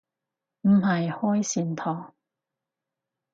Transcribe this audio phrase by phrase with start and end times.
[0.61, 2.15] 唔係開善堂